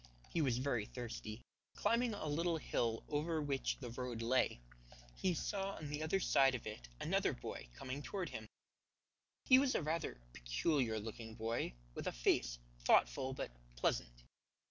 He 0.31 0.41
was 0.41 0.57
very 0.57 0.87
thirsty. 0.87 1.43
Climbing 1.75 2.15
a 2.15 2.25
little 2.25 2.57
hill 2.57 3.03
over 3.07 3.39
which 3.39 3.77
the 3.79 3.91
road 3.91 4.23
lay, 4.23 4.59
he 5.13 5.35
saw 5.35 5.73
on 5.75 5.89
the 5.91 6.01
other 6.01 6.19
side 6.19 6.55
of 6.55 6.65
it 6.65 6.89
another 6.99 7.33
boy 7.33 7.67
coming 7.75 8.01
toward 8.01 8.29
him. 8.29 8.47
He 9.45 9.59
was 9.59 9.75
rather 9.75 10.13
a 10.13 10.33
peculiar 10.33 10.97
looking 10.99 11.35
boy, 11.35 11.75
with 11.93 12.07
a 12.07 12.11
face 12.11 12.57
thoughtful 12.83 13.33
but 13.35 13.51
pleasant. 13.75 14.23